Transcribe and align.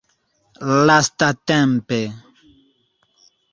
lastatempe 0.85 1.99